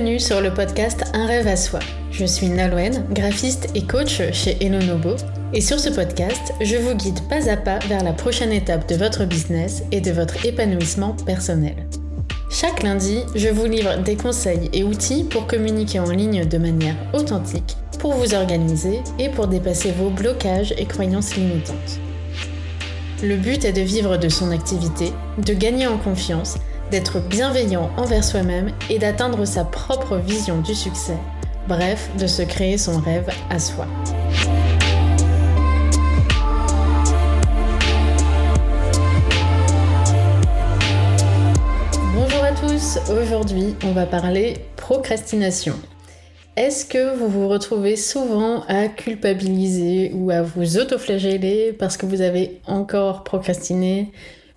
[0.00, 1.78] Bienvenue sur le podcast Un rêve à soi.
[2.10, 5.16] Je suis Nalouen, graphiste et coach chez Elonobo.
[5.52, 8.94] Et sur ce podcast, je vous guide pas à pas vers la prochaine étape de
[8.94, 11.74] votre business et de votre épanouissement personnel.
[12.50, 16.96] Chaque lundi, je vous livre des conseils et outils pour communiquer en ligne de manière
[17.12, 22.00] authentique, pour vous organiser et pour dépasser vos blocages et croyances limitantes.
[23.22, 26.56] Le but est de vivre de son activité, de gagner en confiance
[26.90, 31.16] d'être bienveillant envers soi-même et d'atteindre sa propre vision du succès,
[31.68, 33.86] bref, de se créer son rêve à soi.
[42.12, 45.74] Bonjour à tous, aujourd'hui on va parler procrastination.
[46.56, 52.20] Est-ce que vous vous retrouvez souvent à culpabiliser ou à vous autoflageller parce que vous
[52.20, 54.10] avez encore procrastiné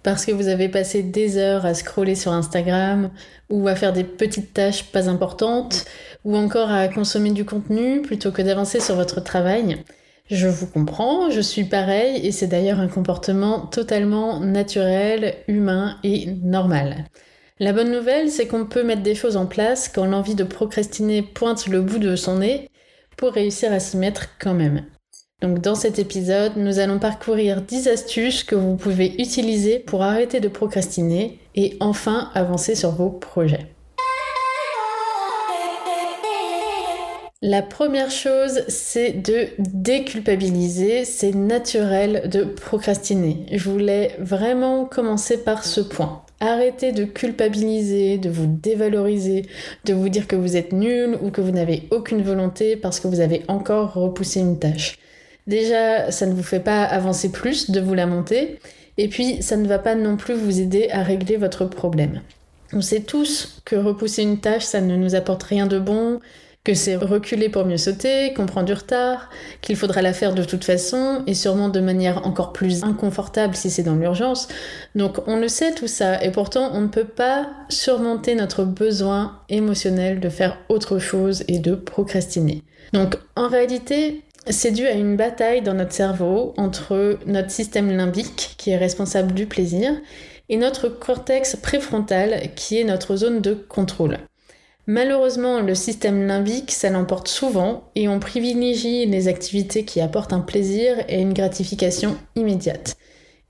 [0.03, 3.09] parce que vous avez passé des heures à scroller sur Instagram
[3.49, 5.85] ou à faire des petites tâches pas importantes
[6.25, 9.83] ou encore à consommer du contenu plutôt que d'avancer sur votre travail.
[10.29, 16.27] Je vous comprends, je suis pareil et c'est d'ailleurs un comportement totalement naturel, humain et
[16.41, 17.05] normal.
[17.59, 21.21] La bonne nouvelle, c'est qu'on peut mettre des choses en place quand l'envie de procrastiner
[21.21, 22.69] pointe le bout de son nez
[23.15, 24.85] pour réussir à s'y mettre quand même.
[25.43, 30.39] Donc dans cet épisode, nous allons parcourir 10 astuces que vous pouvez utiliser pour arrêter
[30.39, 33.67] de procrastiner et enfin avancer sur vos projets.
[37.41, 41.03] La première chose, c'est de déculpabiliser.
[41.03, 43.45] C'est naturel de procrastiner.
[43.51, 46.21] Je voulais vraiment commencer par ce point.
[46.39, 49.45] Arrêtez de culpabiliser, de vous dévaloriser,
[49.83, 53.09] de vous dire que vous êtes nul ou que vous n'avez aucune volonté parce que
[53.09, 54.97] vous avez encore repoussé une tâche.
[55.47, 58.59] Déjà, ça ne vous fait pas avancer plus de vous lamenter,
[58.97, 62.21] et puis ça ne va pas non plus vous aider à régler votre problème.
[62.71, 66.19] On sait tous que repousser une tâche, ça ne nous apporte rien de bon,
[66.63, 69.29] que c'est reculer pour mieux sauter, qu'on prend du retard,
[69.61, 73.69] qu'il faudra la faire de toute façon, et sûrement de manière encore plus inconfortable si
[73.69, 74.47] c'est dans l'urgence.
[74.95, 79.39] Donc on le sait tout ça, et pourtant on ne peut pas surmonter notre besoin
[79.49, 82.63] émotionnel de faire autre chose et de procrastiner.
[82.93, 88.55] Donc en réalité, c'est dû à une bataille dans notre cerveau entre notre système limbique,
[88.57, 89.91] qui est responsable du plaisir,
[90.49, 94.17] et notre cortex préfrontal, qui est notre zone de contrôle.
[94.85, 100.41] Malheureusement, le système limbique, ça l'emporte souvent, et on privilégie les activités qui apportent un
[100.41, 102.97] plaisir et une gratification immédiate.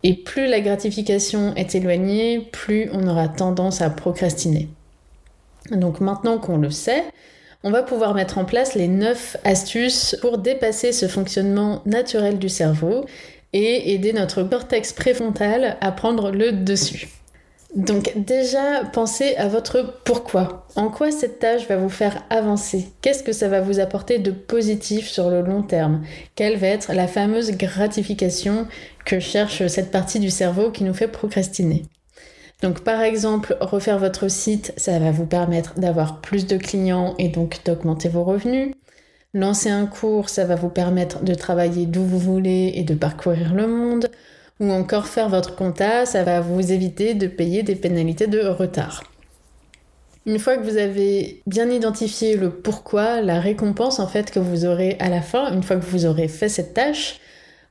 [0.04, 4.68] Et plus la gratification est éloignée, plus on aura tendance à procrastiner.
[5.72, 7.04] Donc maintenant qu'on le sait,
[7.64, 12.50] on va pouvoir mettre en place les 9 astuces pour dépasser ce fonctionnement naturel du
[12.50, 13.06] cerveau
[13.54, 17.08] et aider notre cortex préfrontal à prendre le dessus.
[17.76, 20.68] Donc déjà, pensez à votre pourquoi.
[20.76, 22.90] En quoi cette tâche va vous faire avancer?
[23.02, 26.04] Qu'est-ce que ça va vous apporter de positif sur le long terme?
[26.36, 28.68] Quelle va être la fameuse gratification
[29.06, 31.84] que cherche cette partie du cerveau qui nous fait procrastiner?
[32.64, 37.28] Donc par exemple, refaire votre site, ça va vous permettre d'avoir plus de clients et
[37.28, 38.74] donc d'augmenter vos revenus.
[39.34, 43.54] Lancer un cours, ça va vous permettre de travailler d'où vous voulez et de parcourir
[43.54, 44.10] le monde.
[44.62, 49.04] Ou encore faire votre compta, ça va vous éviter de payer des pénalités de retard.
[50.26, 54.64] Une fois que vous avez bien identifié le pourquoi, la récompense en fait que vous
[54.64, 57.20] aurez à la fin, une fois que vous aurez fait cette tâche,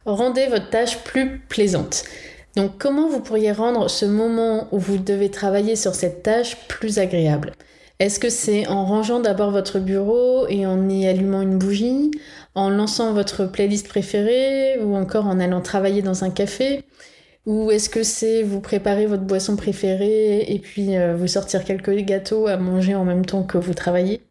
[0.04, 2.04] rendez votre tâche plus plaisante.
[2.56, 6.98] Donc comment vous pourriez rendre ce moment où vous devez travailler sur cette tâche plus
[6.98, 7.52] agréable?
[7.98, 12.10] Est-ce que c'est en rangeant d'abord votre bureau et en y allumant une bougie,
[12.54, 16.84] en lançant votre playlist préférée ou encore en allant travailler dans un café?
[17.46, 21.94] Ou est-ce que c'est vous préparer votre boisson préférée et puis euh, vous sortir quelques
[21.96, 24.22] gâteaux à manger en même temps que vous travaillez?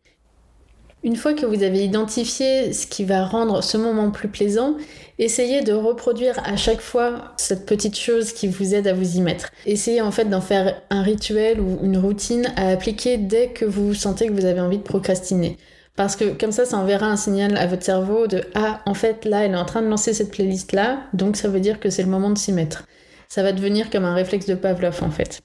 [1.04, 4.76] Une fois que vous avez identifié ce qui va rendre ce moment plus plaisant,
[5.18, 9.22] essayez de reproduire à chaque fois cette petite chose qui vous aide à vous y
[9.22, 9.52] mettre.
[9.66, 13.94] Essayez en fait d'en faire un rituel ou une routine à appliquer dès que vous
[13.94, 15.58] sentez que vous avez envie de procrastiner.
[15.96, 19.26] Parce que comme ça, ça enverra un signal à votre cerveau de Ah, en fait,
[19.26, 22.04] là, elle est en train de lancer cette playlist-là, donc ça veut dire que c'est
[22.04, 22.86] le moment de s'y mettre.
[23.28, 25.42] Ça va devenir comme un réflexe de Pavlov, en fait.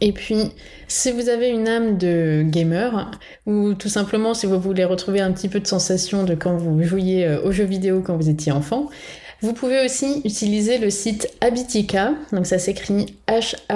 [0.00, 0.50] Et puis,
[0.88, 3.10] si vous avez une âme de gamer,
[3.46, 6.82] ou tout simplement si vous voulez retrouver un petit peu de sensation de quand vous
[6.82, 8.90] jouiez euh, aux jeux vidéo quand vous étiez enfant,
[9.40, 13.74] vous pouvez aussi utiliser le site Habitica, donc ça s'écrit H-A-B-I-T-I-C-A,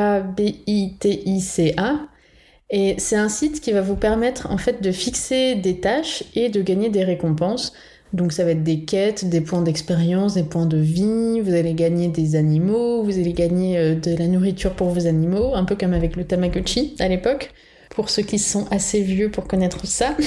[2.70, 6.49] et c'est un site qui va vous permettre en fait de fixer des tâches et
[6.50, 7.73] de gagner des récompenses.
[8.12, 11.75] Donc ça va être des quêtes, des points d'expérience, des points de vie, vous allez
[11.75, 15.76] gagner des animaux, vous allez gagner euh, de la nourriture pour vos animaux, un peu
[15.76, 17.50] comme avec le Tamagotchi à l'époque,
[17.90, 20.16] pour ceux qui sont assez vieux pour connaître ça.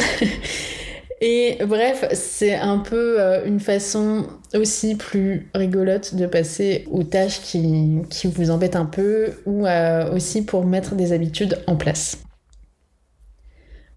[1.23, 4.25] Et bref, c'est un peu euh, une façon
[4.55, 10.11] aussi plus rigolote de passer aux tâches qui, qui vous embêtent un peu ou euh,
[10.15, 12.17] aussi pour mettre des habitudes en place.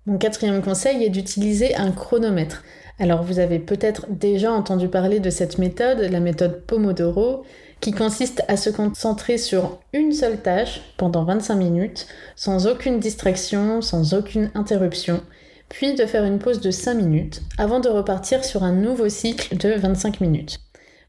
[0.05, 2.63] Mon quatrième conseil est d'utiliser un chronomètre.
[2.99, 7.45] Alors vous avez peut-être déjà entendu parler de cette méthode, la méthode Pomodoro,
[7.81, 12.07] qui consiste à se concentrer sur une seule tâche pendant 25 minutes,
[12.37, 15.23] sans aucune distraction, sans aucune interruption,
[15.69, 19.57] puis de faire une pause de 5 minutes avant de repartir sur un nouveau cycle
[19.57, 20.61] de 25 minutes.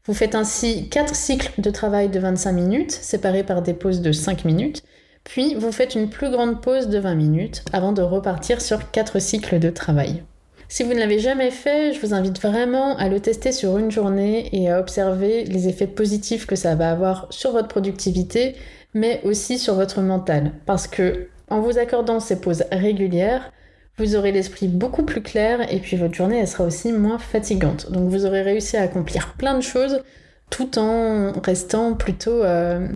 [0.06, 4.12] Vous faites ainsi 4 cycles de travail de 25 minutes, séparés par des pauses de
[4.12, 4.82] 5 minutes,
[5.22, 9.20] puis vous faites une plus grande pause de 20 minutes avant de repartir sur 4
[9.20, 10.22] cycles de travail.
[10.68, 13.90] Si vous ne l'avez jamais fait, je vous invite vraiment à le tester sur une
[13.90, 18.56] journée et à observer les effets positifs que ça va avoir sur votre productivité,
[18.92, 20.52] mais aussi sur votre mental.
[20.66, 23.52] Parce que en vous accordant ces pauses régulières,
[23.98, 27.90] vous aurez l'esprit beaucoup plus clair et puis votre journée sera aussi moins fatigante.
[27.92, 30.02] Donc vous aurez réussi à accomplir plein de choses
[30.50, 32.88] tout en restant plutôt euh,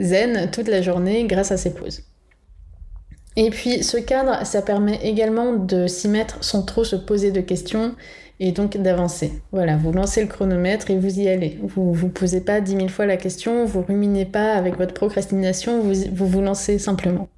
[0.00, 2.02] zen toute la journée grâce à ces pauses.
[3.36, 7.42] Et puis ce cadre, ça permet également de s'y mettre sans trop se poser de
[7.42, 7.94] questions
[8.40, 9.32] et donc d'avancer.
[9.52, 11.58] Voilà, vous lancez le chronomètre et vous y allez.
[11.62, 15.80] Vous vous posez pas dix mille fois la question, vous ruminez pas avec votre procrastination,
[15.80, 17.28] vous vous, lancez simplement.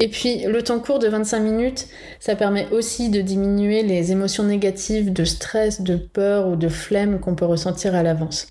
[0.00, 1.88] Et puis le temps court de 25 minutes,
[2.20, 7.20] ça permet aussi de diminuer les émotions négatives de stress, de peur ou de flemme
[7.20, 8.46] qu'on peut ressentir à l'avance.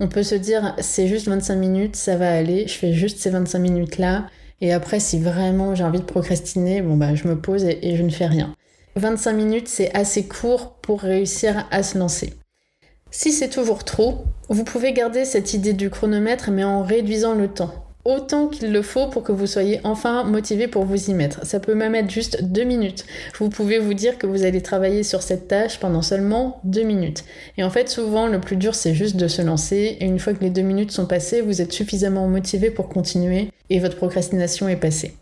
[0.00, 3.30] On peut se dire c'est juste 25 minutes, ça va aller, je fais juste ces
[3.30, 4.26] 25 minutes là,
[4.60, 7.96] et après si vraiment j'ai envie de procrastiner, bon bah je me pose et, et
[7.96, 8.54] je ne fais rien.
[8.96, 12.34] 25 minutes c'est assez court pour réussir à se lancer.
[13.10, 17.48] Si c'est toujours trop, vous pouvez garder cette idée du chronomètre mais en réduisant le
[17.48, 21.46] temps autant qu'il le faut pour que vous soyez enfin motivé pour vous y mettre.
[21.46, 23.04] Ça peut même être juste deux minutes.
[23.38, 27.24] Vous pouvez vous dire que vous allez travailler sur cette tâche pendant seulement deux minutes.
[27.58, 29.96] Et en fait, souvent, le plus dur, c'est juste de se lancer.
[30.00, 33.50] Et une fois que les deux minutes sont passées, vous êtes suffisamment motivé pour continuer
[33.70, 35.14] et votre procrastination est passée.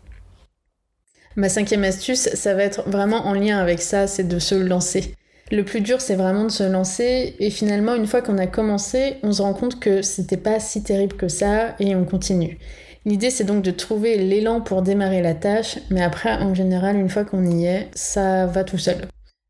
[1.35, 5.13] Ma cinquième astuce, ça va être vraiment en lien avec ça, c'est de se lancer.
[5.51, 7.35] Le plus dur, c'est vraiment de se lancer.
[7.39, 10.81] Et finalement, une fois qu'on a commencé, on se rend compte que c'était pas si
[10.81, 12.57] terrible que ça et on continue.
[13.03, 17.09] L'idée, c'est donc de trouver l'élan pour démarrer la tâche, mais après, en général, une
[17.09, 18.95] fois qu'on y est, ça va tout seul.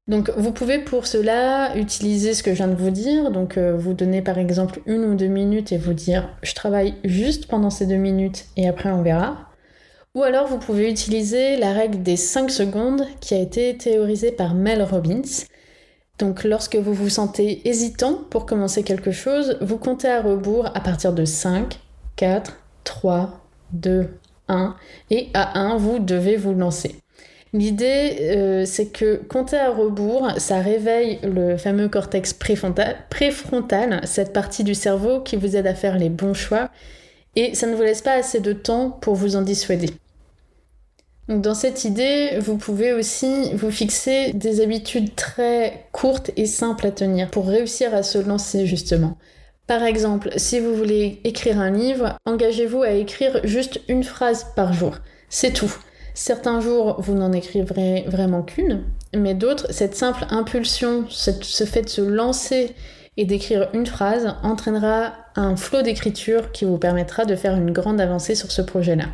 [0.08, 3.30] Donc, vous pouvez pour cela utiliser ce que je viens de vous dire.
[3.30, 6.96] Donc, euh, vous donner par exemple une ou deux minutes et vous dire je travaille
[7.04, 9.50] juste pendant ces deux minutes et après on verra.
[10.16, 14.56] Ou alors, vous pouvez utiliser la règle des 5 secondes qui a été théorisée par
[14.56, 15.22] Mel Robbins
[16.22, 20.80] donc lorsque vous vous sentez hésitant pour commencer quelque chose, vous comptez à rebours à
[20.80, 21.80] partir de 5,
[22.16, 23.42] 4, 3,
[23.74, 24.08] 2,
[24.48, 24.76] 1
[25.10, 26.96] et à 1 vous devez vous lancer.
[27.54, 34.32] L'idée euh, c'est que compter à rebours, ça réveille le fameux cortex préfrontal, préfrontal, cette
[34.32, 36.70] partie du cerveau qui vous aide à faire les bons choix
[37.36, 39.90] et ça ne vous laisse pas assez de temps pour vous en dissuader
[41.28, 46.92] dans cette idée, vous pouvez aussi vous fixer des habitudes très courtes et simples à
[46.92, 49.18] tenir pour réussir à se lancer justement.
[49.68, 54.74] Par exemple, si vous voulez écrire un livre, engagez-vous à écrire juste une phrase par
[54.74, 54.98] jour.
[55.30, 55.74] C'est tout.
[56.14, 58.84] Certains jours, vous n'en écrivrez vraiment qu'une,
[59.16, 62.76] mais d'autres, cette simple impulsion, ce fait de se lancer
[63.16, 68.02] et d'écrire une phrase entraînera un flot d'écriture qui vous permettra de faire une grande
[68.02, 69.06] avancée sur ce projet-là.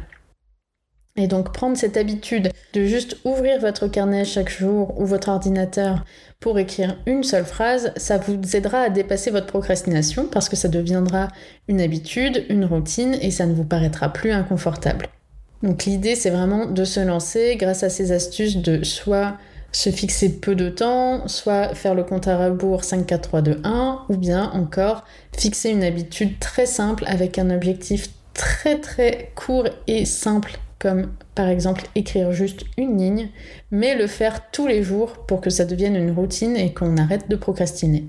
[1.17, 6.05] Et donc prendre cette habitude de juste ouvrir votre carnet chaque jour ou votre ordinateur
[6.39, 10.67] pour écrire une seule phrase, ça vous aidera à dépasser votre procrastination parce que ça
[10.67, 11.29] deviendra
[11.67, 15.07] une habitude, une routine et ça ne vous paraîtra plus inconfortable.
[15.63, 19.37] Donc l'idée c'est vraiment de se lancer grâce à ces astuces de soit
[19.71, 23.61] se fixer peu de temps, soit faire le compte à rebours 5, 4, 3, 2,
[23.63, 25.03] 1, ou bien encore
[25.35, 31.47] fixer une habitude très simple avec un objectif très très court et simple comme par
[31.47, 33.29] exemple écrire juste une ligne,
[33.71, 37.29] mais le faire tous les jours pour que ça devienne une routine et qu'on arrête
[37.29, 38.05] de procrastiner.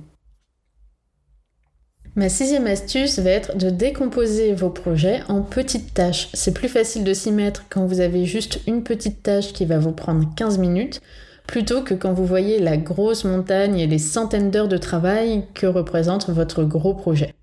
[2.19, 6.31] Ma sixième astuce va être de décomposer vos projets en petites tâches.
[6.35, 9.79] C'est plus facile de s'y mettre quand vous avez juste une petite tâche qui va
[9.79, 11.01] vous prendre 15 minutes,
[11.47, 15.67] plutôt que quand vous voyez la grosse montagne et les centaines d'heures de travail que
[15.67, 17.35] représente votre gros projet.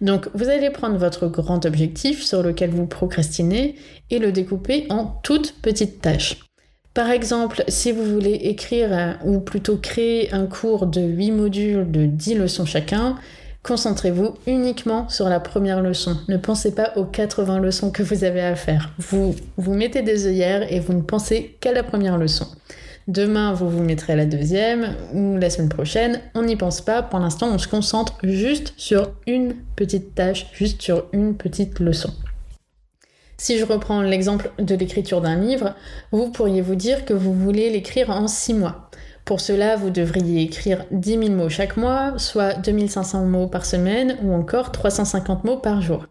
[0.00, 3.76] Donc vous allez prendre votre grand objectif sur lequel vous procrastinez
[4.10, 6.40] et le découper en toutes petites tâches.
[6.94, 12.06] Par exemple, si vous voulez écrire ou plutôt créer un cours de 8 modules de
[12.06, 13.16] 10 leçons chacun,
[13.64, 16.18] Concentrez-vous uniquement sur la première leçon.
[16.28, 18.90] Ne pensez pas aux 80 leçons que vous avez à faire.
[18.98, 22.46] Vous vous mettez des œillères et vous ne pensez qu'à la première leçon.
[23.06, 26.20] Demain, vous vous mettrez la deuxième ou la semaine prochaine.
[26.34, 27.02] On n'y pense pas.
[27.02, 32.14] Pour l'instant, on se concentre juste sur une petite tâche, juste sur une petite leçon.
[33.36, 35.74] Si je reprends l'exemple de l'écriture d'un livre,
[36.12, 38.90] vous pourriez vous dire que vous voulez l'écrire en 6 mois.
[39.26, 44.16] Pour cela, vous devriez écrire 10 000 mots chaque mois, soit 2500 mots par semaine
[44.22, 46.06] ou encore 350 mots par jour.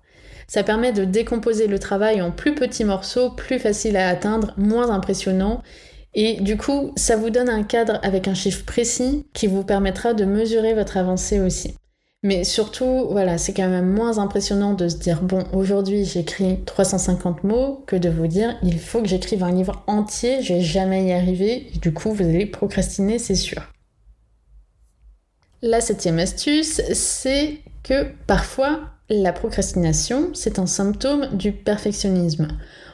[0.47, 4.91] Ça permet de décomposer le travail en plus petits morceaux, plus faciles à atteindre, moins
[4.91, 5.63] impressionnants.
[6.15, 10.13] Et du coup, ça vous donne un cadre avec un chiffre précis qui vous permettra
[10.13, 11.75] de mesurer votre avancée aussi.
[12.25, 17.43] Mais surtout, voilà, c'est quand même moins impressionnant de se dire bon, aujourd'hui j'écris 350
[17.43, 21.05] mots que de vous dire il faut que j'écrive un livre entier, je vais jamais
[21.05, 21.67] y arriver.
[21.81, 23.61] du coup, vous allez procrastiner, c'est sûr.
[25.61, 28.79] La septième astuce, c'est que parfois
[29.09, 32.47] la procrastination, c'est un symptôme du perfectionnisme.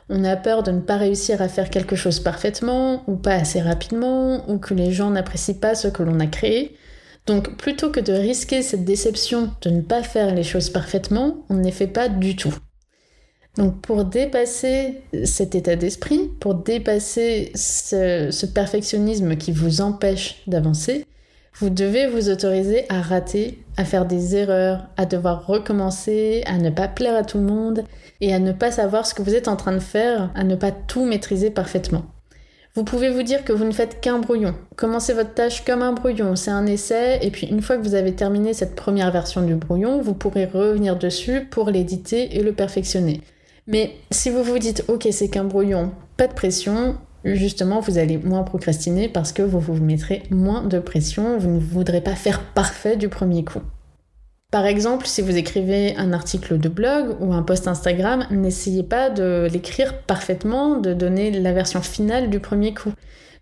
[0.10, 3.62] On a peur de ne pas réussir à faire quelque chose parfaitement, ou pas assez
[3.62, 6.76] rapidement, ou que les gens n'apprécient pas ce que l'on a créé.
[7.28, 11.56] Donc plutôt que de risquer cette déception de ne pas faire les choses parfaitement, on
[11.56, 12.56] ne les fait pas du tout.
[13.56, 21.06] Donc pour dépasser cet état d'esprit, pour dépasser ce, perfectionnisme qui vous empêche d'avancer,
[21.60, 26.70] vous devez vous autoriser à rater, à faire des erreurs, à devoir recommencer, à ne
[26.70, 27.84] pas plaire à tout le monde
[28.22, 30.56] et à ne pas savoir ce que vous êtes en train de faire, à ne
[30.56, 32.06] pas tout maîtriser parfaitement.
[32.76, 34.56] Vous pouvez vous dire que vous ne faites qu'un brouillon.
[34.78, 37.96] Commencez votre tâche comme un brouillon, c'est un essai, et puis une fois que vous
[37.96, 42.54] avez terminé cette première version du brouillon, vous pourrez revenir dessus pour l'éditer et le
[42.54, 43.20] perfectionner.
[43.68, 48.18] Mais si vous vous dites ok c'est qu'un brouillon, pas de pression, justement vous allez
[48.18, 52.42] moins procrastiner parce que vous vous mettrez moins de pression, vous ne voudrez pas faire
[52.54, 53.62] parfait du premier coup.
[54.52, 59.12] Par exemple, si vous écrivez un article de blog ou un post Instagram, n'essayez pas
[59.12, 62.92] de l'écrire parfaitement, de donner la version finale du premier coup.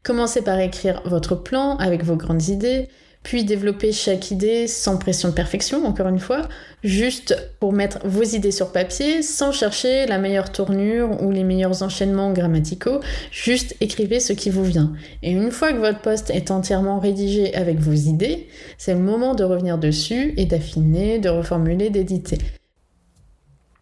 [0.03, 2.89] Commencez par écrire votre plan avec vos grandes idées,
[3.27, 6.43] puis développer chaque idée sans pression de perfection, encore une fois,
[6.81, 11.83] juste pour mettre vos idées sur papier, sans chercher la meilleure tournure ou les meilleurs
[11.83, 14.93] enchaînements grammaticaux, juste écrivez ce qui vous vient.
[15.23, 19.35] Et une fois que votre poste est entièrement rédigé avec vos idées, c'est le moment
[19.35, 22.37] de revenir dessus et d'affiner, de reformuler, d'éditer.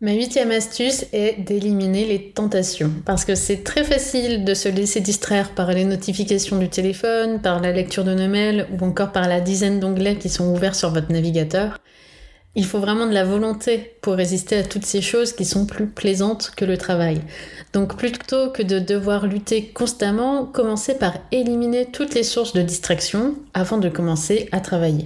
[0.02, 5.00] Ma huitième astuce est d'éliminer les tentations, parce que c'est très facile de se laisser
[5.00, 9.30] distraire par les notifications du téléphone, par la lecture de nos mails ou encore par
[9.30, 11.80] la dizaine d'onglets qui sont ouverts sur votre navigateur.
[12.56, 15.88] Il faut vraiment de la volonté pour résister à toutes ces choses qui sont plus
[15.88, 17.22] plaisantes que le travail.
[17.72, 23.36] Donc plutôt que de devoir lutter constamment, commencez par éliminer toutes les sources de distraction
[23.54, 25.06] avant de commencer à travailler.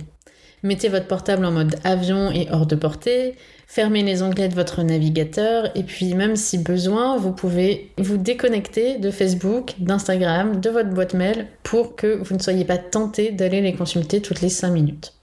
[0.61, 3.35] Mettez votre portable en mode avion et hors de portée,
[3.65, 8.97] fermez les onglets de votre navigateur et puis même si besoin, vous pouvez vous déconnecter
[8.97, 13.61] de Facebook, d'Instagram, de votre boîte mail pour que vous ne soyez pas tenté d'aller
[13.61, 15.13] les consulter toutes les 5 minutes.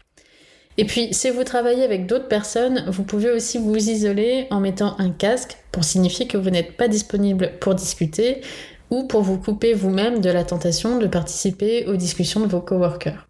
[0.78, 4.98] Et puis, si vous travaillez avec d'autres personnes, vous pouvez aussi vous isoler en mettant
[4.98, 8.42] un casque pour signifier que vous n'êtes pas disponible pour discuter
[8.90, 13.25] ou pour vous couper vous-même de la tentation de participer aux discussions de vos coworkers.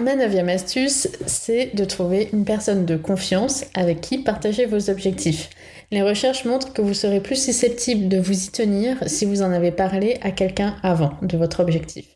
[0.00, 5.50] Ma neuvième astuce, c'est de trouver une personne de confiance avec qui partager vos objectifs.
[5.90, 9.52] Les recherches montrent que vous serez plus susceptible de vous y tenir si vous en
[9.52, 12.06] avez parlé à quelqu'un avant de votre objectif.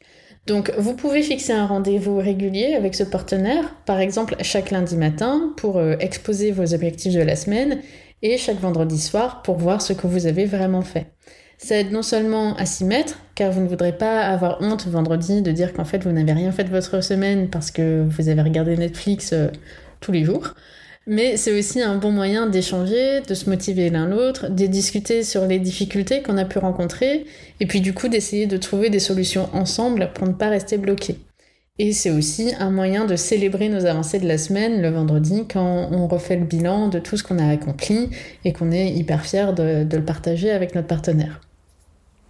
[0.47, 5.53] Donc vous pouvez fixer un rendez-vous régulier avec ce partenaire, par exemple chaque lundi matin
[5.59, 7.83] pour euh, exposer vos objectifs de la semaine
[8.23, 11.09] et chaque vendredi soir pour voir ce que vous avez vraiment fait.
[11.59, 15.53] Ça non seulement à s'y mettre, car vous ne voudrez pas avoir honte vendredi de
[15.53, 18.77] dire qu'en fait vous n'avez rien fait de votre semaine parce que vous avez regardé
[18.77, 19.49] Netflix euh,
[20.01, 20.55] tous les jours,
[21.07, 25.47] mais c'est aussi un bon moyen d'échanger, de se motiver l'un l'autre, de discuter sur
[25.47, 27.27] les difficultés qu'on a pu rencontrer,
[27.61, 31.17] et puis du coup d'essayer de trouver des solutions ensemble pour ne pas rester bloqué.
[31.79, 35.89] Et c'est aussi un moyen de célébrer nos avancées de la semaine le vendredi quand
[35.93, 38.09] on refait le bilan de tout ce qu'on a accompli
[38.45, 41.41] et qu'on est hyper fier de, le partager avec notre partenaire.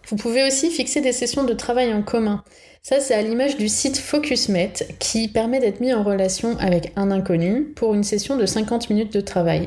[0.09, 2.45] Vous pouvez aussi fixer des sessions de travail en commun.
[2.83, 7.11] Ça, c'est à l'image du site FocusMate qui permet d'être mis en relation avec un
[7.11, 9.67] inconnu pour une session de 50 minutes de travail.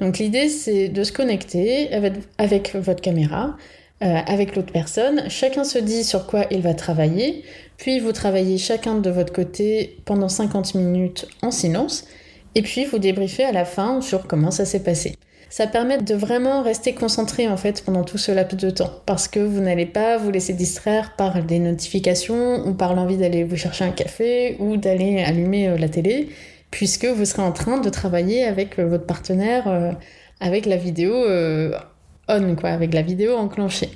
[0.00, 3.56] Donc l'idée, c'est de se connecter avec, avec votre caméra,
[4.04, 5.28] euh, avec l'autre personne.
[5.28, 7.44] Chacun se dit sur quoi il va travailler,
[7.76, 12.06] puis vous travaillez chacun de votre côté pendant 50 minutes en silence,
[12.54, 15.16] et puis vous débriefez à la fin sur comment ça s'est passé
[15.50, 19.26] ça permet de vraiment rester concentré en fait pendant tout ce laps de temps parce
[19.26, 23.56] que vous n'allez pas vous laisser distraire par des notifications ou par l'envie d'aller vous
[23.56, 26.28] chercher un café ou d'aller allumer euh, la télé
[26.70, 29.96] puisque vous serez en train de travailler avec votre partenaire
[30.38, 31.12] avec la vidéo
[32.28, 33.90] on, quoi, avec la vidéo enclenchée.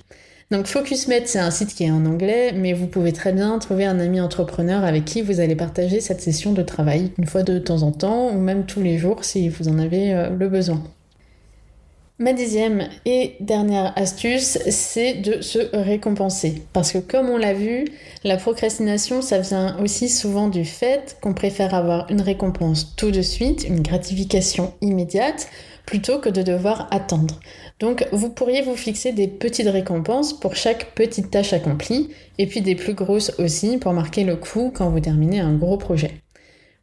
[0.51, 3.85] Donc FocusMed, c'est un site qui est en anglais, mais vous pouvez très bien trouver
[3.85, 7.61] un ami entrepreneur avec qui vous allez partager cette session de travail une fois de
[7.61, 10.83] temps en temps, ou même tous les jours si vous en avez le besoin.
[12.21, 16.63] Ma dixième et dernière astuce, c'est de se récompenser.
[16.73, 17.87] Parce que comme on l'a vu,
[18.23, 23.21] la procrastination, ça vient aussi souvent du fait qu'on préfère avoir une récompense tout de
[23.21, 25.49] suite, une gratification immédiate,
[25.87, 27.41] plutôt que de devoir attendre.
[27.81, 32.61] Donc vous pourriez vous fixer des petites récompenses pour chaque petite tâche accomplie, et puis
[32.61, 36.24] des plus grosses aussi pour marquer le coup quand vous terminez un gros projet.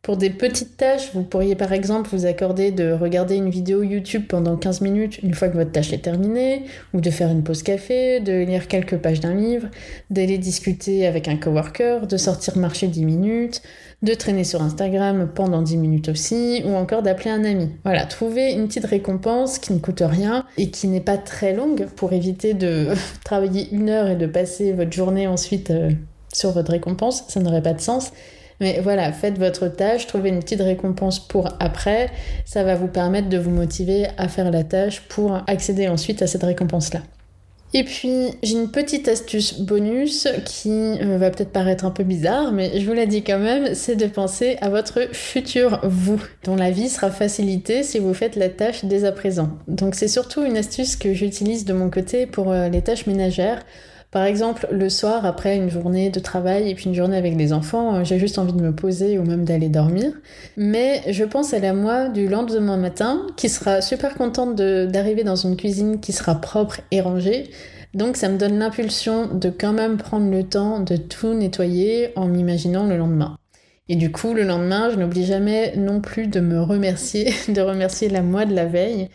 [0.01, 4.24] Pour des petites tâches, vous pourriez par exemple vous accorder de regarder une vidéo YouTube
[4.27, 6.63] pendant 15 minutes une fois que votre tâche est terminée,
[6.96, 9.67] ou de faire une pause café, de lire quelques pages d'un livre,
[10.10, 13.62] d'aller discuter avec un coworker, de sortir marcher 10 minutes,
[14.01, 17.70] de traîner sur Instagram pendant 10 minutes aussi, ou encore d'appeler un ami.
[17.84, 21.86] Voilà, trouver une petite récompense qui ne coûte rien et qui n'est pas très longue
[21.96, 22.88] pour éviter de
[23.24, 25.91] travailler une heure et de passer votre journée ensuite euh,
[26.34, 28.12] sur votre récompense, ça n'aurait pas de sens.
[28.61, 32.09] Mais voilà, faites votre tâche, trouvez une petite récompense pour après.
[32.45, 36.27] Ça va vous permettre de vous motiver à faire la tâche pour accéder ensuite à
[36.27, 37.01] cette récompense-là.
[37.73, 42.51] Et puis, j'ai une petite astuce bonus qui euh, va peut-être paraître un peu bizarre,
[42.51, 46.57] mais je vous la dis quand même, c'est de penser à votre futur vous, dont
[46.57, 49.51] la vie sera facilitée si vous faites la tâche dès à présent.
[49.69, 53.63] Donc c'est surtout une astuce que j'utilise de mon côté pour euh, les tâches ménagères
[54.11, 57.53] par exemple, le soir, après une journée de travail et puis une journée avec les
[57.53, 60.11] enfants, euh, j'ai juste envie de me poser ou même d'aller dormir.
[60.57, 65.37] Mais je pense à la moi du lendemain matin qui sera super contente d'arriver dans
[65.37, 67.49] une cuisine qui sera propre et rangée.
[67.93, 72.27] Donc ça me donne l'impulsion de quand même prendre le temps de tout nettoyer en
[72.27, 73.37] m'imaginant le lendemain.
[73.87, 78.09] Et du coup, le lendemain, je n'oublie jamais non plus de me remercier, de remercier
[78.09, 79.09] la moi de la veille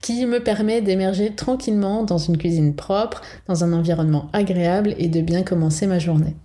[0.00, 5.20] qui me permet d'émerger tranquillement dans une cuisine propre, dans un environnement agréable et de
[5.20, 6.36] bien commencer ma journée.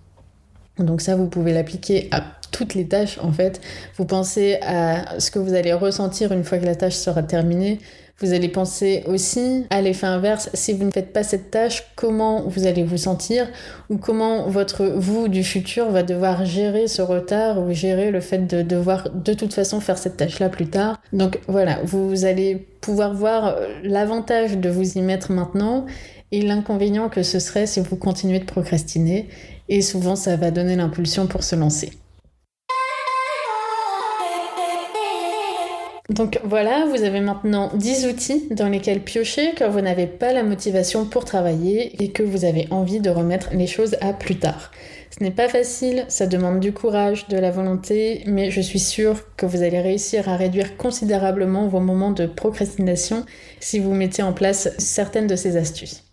[0.78, 3.60] Donc ça, vous pouvez l'appliquer à toutes les tâches en fait.
[3.96, 7.78] Vous pensez à ce que vous allez ressentir une fois que la tâche sera terminée.
[8.20, 10.48] Vous allez penser aussi à l'effet inverse.
[10.54, 13.48] Si vous ne faites pas cette tâche, comment vous allez vous sentir
[13.90, 18.46] ou comment votre vous du futur va devoir gérer ce retard ou gérer le fait
[18.46, 21.00] de devoir de toute façon faire cette tâche-là plus tard.
[21.12, 25.86] Donc voilà, vous allez pouvoir voir euh, l'avantage de vous y mettre maintenant
[26.30, 29.28] et l'inconvénient que ce serait si vous continuez de procrastiner.
[29.68, 31.90] Et souvent, ça va donner l'impulsion pour se lancer.
[36.10, 40.42] Donc voilà, vous avez maintenant 10 outils dans lesquels piocher quand vous n'avez pas la
[40.42, 44.70] motivation pour travailler et que vous avez envie de remettre les choses à plus tard.
[45.16, 49.22] Ce n'est pas facile, ça demande du courage, de la volonté, mais je suis sûre
[49.36, 53.24] que vous allez réussir à réduire considérablement vos moments de procrastination
[53.60, 56.03] si vous mettez en place certaines de ces astuces.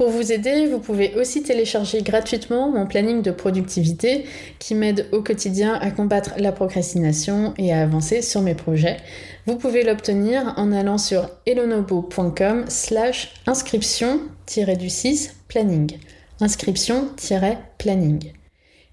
[0.00, 4.24] Pour vous aider, vous pouvez aussi télécharger gratuitement mon planning de productivité
[4.58, 8.96] qui m'aide au quotidien à combattre la procrastination et à avancer sur mes projets.
[9.44, 15.98] Vous pouvez l'obtenir en allant sur elonobo.com slash inscription-du6 planning.
[16.40, 18.32] Inscription-planning.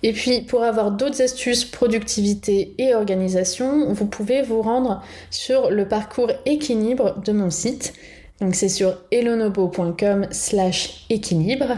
[0.04, 5.88] Et puis, pour avoir d'autres astuces productivité et organisation, vous pouvez vous rendre sur le
[5.88, 7.94] parcours équilibre de mon site
[8.40, 11.78] donc c'est sur elonobo.com slash équilibre.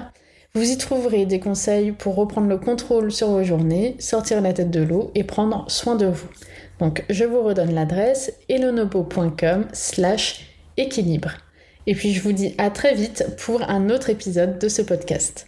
[0.55, 4.71] Vous y trouverez des conseils pour reprendre le contrôle sur vos journées, sortir la tête
[4.71, 6.27] de l'eau et prendre soin de vous.
[6.79, 11.31] Donc je vous redonne l'adresse elonobo.com slash équilibre.
[11.87, 15.47] Et puis je vous dis à très vite pour un autre épisode de ce podcast.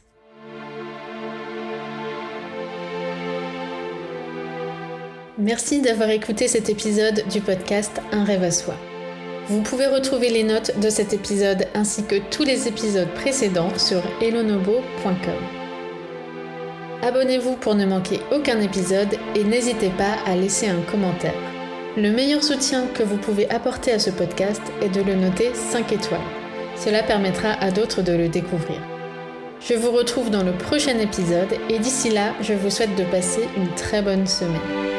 [5.38, 8.76] Merci d'avoir écouté cet épisode du podcast Un rêve à soi.
[9.48, 14.02] Vous pouvez retrouver les notes de cet épisode ainsi que tous les épisodes précédents sur
[14.22, 15.62] elonobo.com.
[17.02, 21.34] Abonnez-vous pour ne manquer aucun épisode et n'hésitez pas à laisser un commentaire.
[21.98, 25.92] Le meilleur soutien que vous pouvez apporter à ce podcast est de le noter 5
[25.92, 26.22] étoiles.
[26.78, 28.80] Cela permettra à d'autres de le découvrir.
[29.60, 33.42] Je vous retrouve dans le prochain épisode et d'ici là, je vous souhaite de passer
[33.58, 34.91] une très bonne semaine.